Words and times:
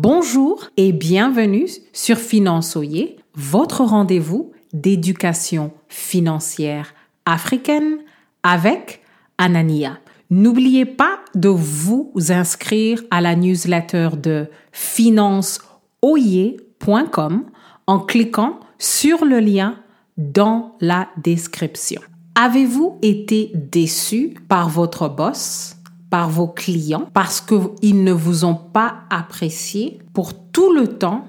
Bonjour 0.00 0.70
et 0.76 0.92
bienvenue 0.92 1.66
sur 1.92 2.18
Finançoyer, 2.18 3.16
votre 3.34 3.82
rendez-vous 3.82 4.52
d'éducation 4.72 5.72
financière 5.88 6.94
africaine 7.26 7.98
avec 8.44 9.02
Anania. 9.38 9.98
N'oubliez 10.30 10.84
pas 10.84 11.18
de 11.34 11.48
vous 11.48 12.12
inscrire 12.28 13.02
à 13.10 13.20
la 13.20 13.34
newsletter 13.34 14.10
de 14.22 14.46
financeoyer.com 14.70 17.44
en 17.88 17.98
cliquant 17.98 18.60
sur 18.78 19.24
le 19.24 19.40
lien 19.40 19.80
dans 20.16 20.76
la 20.80 21.08
description. 21.16 22.00
Avez-vous 22.36 23.00
été 23.02 23.50
déçu 23.52 24.36
par 24.48 24.68
votre 24.68 25.08
boss, 25.08 25.77
par 26.10 26.30
vos 26.30 26.48
clients, 26.48 27.08
parce 27.12 27.40
qu'ils 27.40 28.04
ne 28.04 28.12
vous 28.12 28.44
ont 28.44 28.54
pas 28.54 29.00
apprécié 29.10 29.98
pour 30.12 30.34
tout 30.34 30.72
le 30.72 30.86
temps 30.86 31.24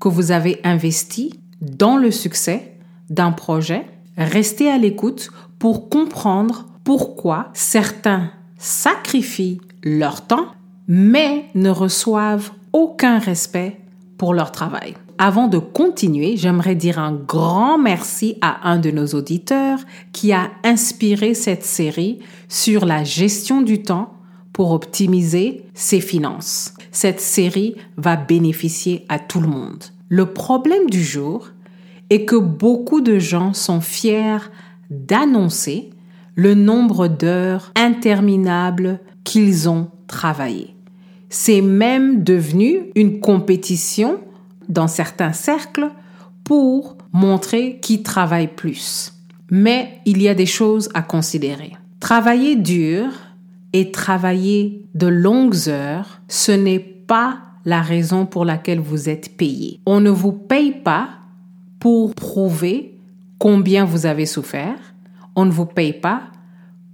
que 0.00 0.08
vous 0.08 0.30
avez 0.30 0.60
investi 0.64 1.38
dans 1.60 1.96
le 1.96 2.10
succès 2.10 2.76
d'un 3.10 3.30
projet 3.30 3.86
Restez 4.16 4.70
à 4.70 4.78
l'écoute 4.78 5.30
pour 5.58 5.88
comprendre 5.88 6.66
pourquoi 6.84 7.48
certains 7.54 8.30
sacrifient 8.58 9.60
leur 9.82 10.26
temps, 10.26 10.48
mais 10.86 11.46
ne 11.54 11.70
reçoivent 11.70 12.52
aucun 12.72 13.18
respect 13.18 13.80
pour 14.18 14.34
leur 14.34 14.52
travail. 14.52 14.94
Avant 15.18 15.48
de 15.48 15.58
continuer, 15.58 16.36
j'aimerais 16.36 16.74
dire 16.74 16.98
un 16.98 17.12
grand 17.12 17.78
merci 17.78 18.36
à 18.40 18.68
un 18.68 18.78
de 18.78 18.90
nos 18.90 19.06
auditeurs 19.08 19.78
qui 20.12 20.32
a 20.32 20.50
inspiré 20.64 21.34
cette 21.34 21.64
série 21.64 22.18
sur 22.48 22.84
la 22.84 23.04
gestion 23.04 23.62
du 23.62 23.82
temps 23.82 24.14
pour 24.52 24.72
optimiser 24.72 25.64
ses 25.74 26.00
finances. 26.00 26.74
Cette 26.90 27.20
série 27.20 27.74
va 27.96 28.16
bénéficier 28.16 29.04
à 29.08 29.18
tout 29.18 29.40
le 29.40 29.48
monde. 29.48 29.84
Le 30.08 30.26
problème 30.26 30.90
du 30.90 31.02
jour 31.02 31.48
est 32.10 32.24
que 32.24 32.36
beaucoup 32.36 33.00
de 33.00 33.18
gens 33.18 33.54
sont 33.54 33.80
fiers 33.80 34.50
d'annoncer 34.90 35.90
le 36.34 36.54
nombre 36.54 37.08
d'heures 37.08 37.72
interminables 37.76 39.00
qu'ils 39.24 39.68
ont 39.68 39.88
travaillé. 40.06 40.74
C'est 41.30 41.62
même 41.62 42.22
devenu 42.22 42.90
une 42.94 43.20
compétition 43.20 44.20
dans 44.68 44.88
certains 44.88 45.32
cercles 45.32 45.90
pour 46.44 46.98
montrer 47.12 47.78
qui 47.80 48.02
travaille 48.02 48.48
plus. 48.48 49.14
Mais 49.50 50.00
il 50.04 50.20
y 50.20 50.28
a 50.28 50.34
des 50.34 50.46
choses 50.46 50.90
à 50.92 51.02
considérer. 51.02 51.72
Travailler 52.00 52.56
dur 52.56 53.08
et 53.72 53.90
travailler 53.90 54.86
de 54.94 55.06
longues 55.06 55.68
heures, 55.68 56.20
ce 56.28 56.52
n'est 56.52 56.78
pas 56.78 57.38
la 57.64 57.80
raison 57.80 58.26
pour 58.26 58.44
laquelle 58.44 58.80
vous 58.80 59.08
êtes 59.08 59.36
payé. 59.36 59.80
On 59.86 60.00
ne 60.00 60.10
vous 60.10 60.32
paye 60.32 60.72
pas 60.72 61.08
pour 61.78 62.14
prouver 62.14 62.98
combien 63.38 63.84
vous 63.84 64.06
avez 64.06 64.26
souffert. 64.26 64.94
On 65.36 65.44
ne 65.44 65.50
vous 65.50 65.66
paye 65.66 65.92
pas 65.92 66.22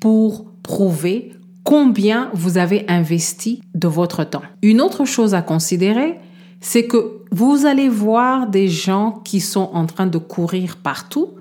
pour 0.00 0.46
prouver 0.62 1.32
combien 1.64 2.30
vous 2.32 2.58
avez 2.58 2.84
investi 2.88 3.60
de 3.74 3.88
votre 3.88 4.24
temps. 4.24 4.42
Une 4.62 4.80
autre 4.80 5.04
chose 5.04 5.34
à 5.34 5.42
considérer, 5.42 6.18
c'est 6.60 6.86
que 6.86 7.22
vous 7.32 7.66
allez 7.66 7.88
voir 7.88 8.48
des 8.48 8.68
gens 8.68 9.20
qui 9.24 9.40
sont 9.40 9.70
en 9.72 9.86
train 9.86 10.06
de 10.06 10.18
courir 10.18 10.76
partout, 10.76 11.34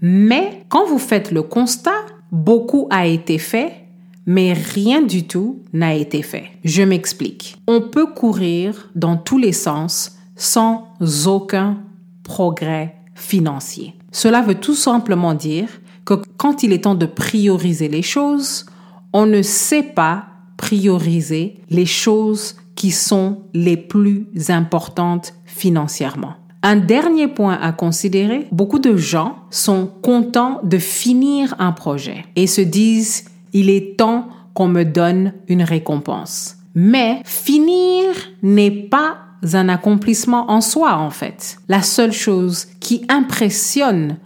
mais 0.00 0.64
quand 0.68 0.86
vous 0.86 0.98
faites 0.98 1.30
le 1.30 1.42
constat, 1.42 2.04
beaucoup 2.32 2.86
a 2.90 3.06
été 3.06 3.38
fait, 3.38 3.85
mais 4.26 4.52
rien 4.52 5.02
du 5.02 5.26
tout 5.26 5.62
n'a 5.72 5.94
été 5.94 6.22
fait. 6.22 6.50
Je 6.64 6.82
m'explique. 6.82 7.56
On 7.66 7.80
peut 7.80 8.06
courir 8.06 8.90
dans 8.94 9.16
tous 9.16 9.38
les 9.38 9.52
sens 9.52 10.18
sans 10.34 10.88
aucun 11.26 11.78
progrès 12.24 12.96
financier. 13.14 13.94
Cela 14.12 14.42
veut 14.42 14.56
tout 14.56 14.74
simplement 14.74 15.34
dire 15.34 15.68
que 16.04 16.14
quand 16.36 16.62
il 16.62 16.72
est 16.72 16.84
temps 16.84 16.94
de 16.94 17.06
prioriser 17.06 17.88
les 17.88 18.02
choses, 18.02 18.66
on 19.12 19.26
ne 19.26 19.42
sait 19.42 19.82
pas 19.82 20.26
prioriser 20.56 21.60
les 21.70 21.86
choses 21.86 22.56
qui 22.74 22.90
sont 22.90 23.42
les 23.54 23.76
plus 23.76 24.26
importantes 24.48 25.34
financièrement. 25.44 26.34
Un 26.62 26.76
dernier 26.76 27.28
point 27.28 27.58
à 27.60 27.72
considérer, 27.72 28.48
beaucoup 28.52 28.78
de 28.78 28.96
gens 28.96 29.36
sont 29.50 29.90
contents 30.02 30.60
de 30.64 30.78
finir 30.78 31.54
un 31.58 31.72
projet 31.72 32.24
et 32.34 32.46
se 32.46 32.60
disent, 32.60 33.24
il 33.56 33.70
est 33.70 33.96
temps 33.96 34.28
qu'on 34.52 34.68
me 34.68 34.84
donne 34.84 35.32
une 35.48 35.62
récompense. 35.62 36.56
Mais 36.74 37.22
finir 37.24 38.04
n'est 38.42 38.70
pas 38.70 39.16
un 39.54 39.70
accomplissement 39.70 40.50
en 40.50 40.60
soi, 40.60 40.98
en 40.98 41.08
fait. 41.08 41.56
La 41.66 41.80
seule 41.80 42.12
chose 42.12 42.66
qui 42.80 43.06
impressionne 43.08 44.18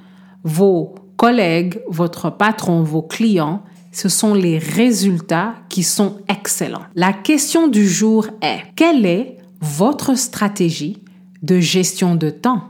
vos 0.42 0.96
collègues, 1.16 1.80
votre 1.88 2.28
patron, 2.28 2.82
vos 2.82 3.02
clients, 3.02 3.62
ce 3.92 4.08
sont 4.08 4.34
les 4.34 4.58
résultats 4.58 5.54
qui 5.68 5.84
sont 5.84 6.16
excellents. 6.28 6.82
La 6.96 7.12
question 7.12 7.68
du 7.68 7.88
jour 7.88 8.26
est, 8.42 8.62
quelle 8.74 9.06
est 9.06 9.38
votre 9.60 10.16
stratégie 10.16 11.04
de 11.44 11.60
gestion 11.60 12.16
de 12.16 12.30
temps 12.30 12.64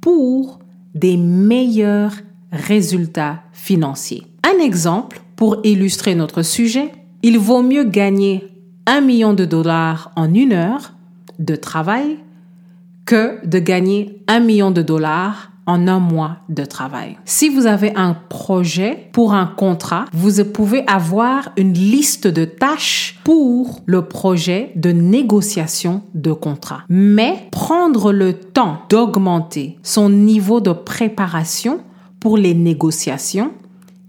pour 0.00 0.60
des 0.94 1.16
meilleurs 1.16 2.12
résultats 2.52 3.40
financiers? 3.52 4.28
Un 4.44 4.62
exemple 4.62 5.22
pour 5.36 5.58
illustrer 5.64 6.14
notre 6.14 6.42
sujet, 6.42 6.90
il 7.22 7.38
vaut 7.38 7.62
mieux 7.62 7.84
gagner 7.84 8.48
un 8.86 9.00
million 9.00 9.34
de 9.34 9.44
dollars 9.44 10.10
en 10.16 10.32
une 10.32 10.52
heure 10.52 10.94
de 11.38 11.56
travail 11.56 12.18
que 13.04 13.46
de 13.46 13.58
gagner 13.58 14.22
un 14.26 14.40
million 14.40 14.70
de 14.70 14.82
dollars 14.82 15.52
en 15.66 15.88
un 15.88 15.98
mois 15.98 16.38
de 16.48 16.64
travail. 16.64 17.18
Si 17.24 17.48
vous 17.48 17.66
avez 17.66 17.92
un 17.96 18.14
projet 18.14 19.08
pour 19.12 19.34
un 19.34 19.46
contrat, 19.46 20.04
vous 20.12 20.44
pouvez 20.44 20.84
avoir 20.86 21.50
une 21.56 21.72
liste 21.72 22.28
de 22.28 22.44
tâches 22.44 23.18
pour 23.24 23.80
le 23.84 24.02
projet 24.02 24.72
de 24.76 24.90
négociation 24.90 26.02
de 26.14 26.32
contrat. 26.32 26.84
Mais 26.88 27.48
prendre 27.50 28.12
le 28.12 28.34
temps 28.34 28.78
d'augmenter 28.88 29.78
son 29.82 30.08
niveau 30.08 30.60
de 30.60 30.72
préparation 30.72 31.80
pour 32.20 32.36
les 32.38 32.54
négociations 32.54 33.50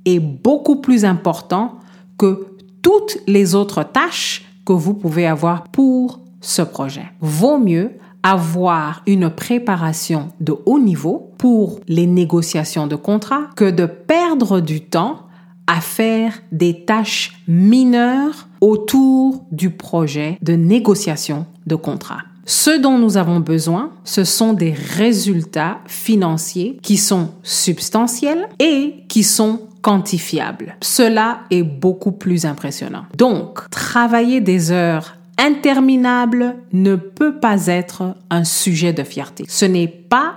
est 0.07 0.19
beaucoup 0.19 0.77
plus 0.77 1.05
important 1.05 1.75
que 2.17 2.47
toutes 2.81 3.17
les 3.27 3.55
autres 3.55 3.83
tâches 3.83 4.45
que 4.65 4.73
vous 4.73 4.93
pouvez 4.93 5.27
avoir 5.27 5.63
pour 5.63 6.21
ce 6.41 6.61
projet. 6.61 7.05
Vaut 7.19 7.57
mieux 7.57 7.91
avoir 8.23 9.03
une 9.05 9.29
préparation 9.29 10.29
de 10.39 10.55
haut 10.65 10.79
niveau 10.79 11.31
pour 11.37 11.79
les 11.87 12.07
négociations 12.07 12.87
de 12.87 12.95
contrat 12.95 13.43
que 13.55 13.69
de 13.69 13.85
perdre 13.85 14.59
du 14.59 14.81
temps 14.81 15.19
à 15.67 15.81
faire 15.81 16.33
des 16.51 16.85
tâches 16.85 17.43
mineures 17.47 18.47
autour 18.61 19.45
du 19.51 19.69
projet 19.69 20.37
de 20.41 20.53
négociation 20.53 21.45
de 21.65 21.75
contrat. 21.75 22.21
Ce 22.47 22.79
dont 22.79 22.97
nous 22.97 23.17
avons 23.17 23.41
besoin, 23.41 23.91
ce 24.05 24.23
sont 24.23 24.53
des 24.53 24.71
résultats 24.71 25.79
financiers 25.85 26.79
qui 26.81 26.95
sont 26.95 27.31
substantiels 27.43 28.47
et 28.59 29.03
qui 29.09 29.23
sont 29.23 29.63
quantifiables. 29.81 30.77
Cela 30.81 31.41
est 31.51 31.63
beaucoup 31.63 32.13
plus 32.13 32.45
impressionnant. 32.45 33.03
Donc, 33.17 33.69
travailler 33.69 34.39
des 34.39 34.71
heures 34.71 35.17
interminable 35.37 36.55
ne 36.71 36.95
peut 36.95 37.37
pas 37.37 37.67
être 37.67 38.15
un 38.29 38.45
sujet 38.45 38.93
de 38.93 39.03
fierté. 39.03 39.43
Ce 39.49 39.65
n'est 39.65 39.87
pas 39.87 40.35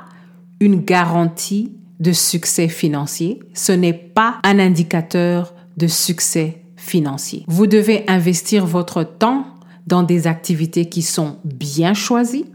une 0.58 0.80
garantie 0.80 1.72
de 2.00 2.10
succès 2.10 2.66
financier, 2.66 3.38
ce 3.54 3.70
n'est 3.70 3.92
pas 3.92 4.38
un 4.42 4.58
indicateur 4.58 5.54
de 5.76 5.86
succès 5.86 6.60
financier. 6.76 7.44
Vous 7.46 7.68
devez 7.68 8.04
investir 8.08 8.66
votre 8.66 9.04
temps 9.04 9.46
dans 9.90 10.04
des 10.04 10.28
activités 10.28 10.88
qui 10.88 11.02
sont 11.02 11.36
bien 11.44 11.92
choisies, 11.92 12.46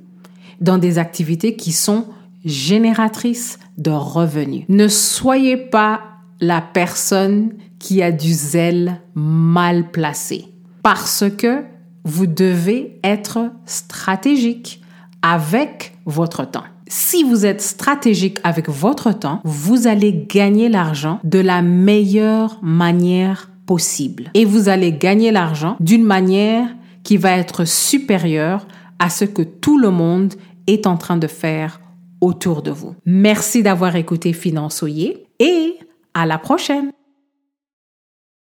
dans 0.61 0.77
des 0.77 0.97
activités 0.97 1.57
qui 1.57 1.73
sont 1.73 2.05
génératrices 2.45 3.59
de 3.77 3.91
revenus. 3.91 4.63
Ne 4.69 4.87
soyez 4.87 5.57
pas 5.57 6.01
la 6.39 6.61
personne 6.61 7.51
qui 7.77 8.01
a 8.01 8.11
du 8.11 8.31
zèle 8.31 9.01
mal 9.15 9.91
placé 9.91 10.45
parce 10.81 11.25
que 11.37 11.63
vous 12.05 12.25
devez 12.25 12.99
être 13.03 13.51
stratégique 13.65 14.81
avec 15.21 15.97
votre 16.05 16.49
temps. 16.49 16.63
Si 16.87 17.23
vous 17.23 17.45
êtes 17.45 17.61
stratégique 17.61 18.39
avec 18.43 18.69
votre 18.69 19.11
temps, 19.11 19.41
vous 19.43 19.87
allez 19.87 20.13
gagner 20.29 20.69
l'argent 20.69 21.19
de 21.23 21.39
la 21.39 21.61
meilleure 21.61 22.59
manière 22.61 23.49
possible. 23.65 24.29
Et 24.35 24.45
vous 24.45 24.69
allez 24.69 24.93
gagner 24.93 25.31
l'argent 25.31 25.75
d'une 25.79 26.03
manière 26.03 26.69
qui 27.05 27.15
va 27.15 27.37
être 27.37 27.63
supérieure 27.63 28.67
à 28.99 29.09
ce 29.09 29.23
que 29.23 29.43
tout 29.43 29.77
le 29.77 29.91
monde 29.91 30.33
est 30.67 30.87
en 30.87 30.97
train 30.97 31.15
de 31.15 31.27
faire 31.27 31.79
autour 32.19 32.63
de 32.63 32.71
vous. 32.71 32.95
Merci 33.05 33.63
d'avoir 33.63 33.95
écouté 33.95 34.33
Finançoyer 34.33 35.27
et 35.39 35.75
à 36.13 36.25
la 36.25 36.37
prochaine. 36.37 36.91